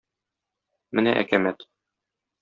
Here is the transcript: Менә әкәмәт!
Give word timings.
Менә 0.99 1.13
әкәмәт! 1.25 1.67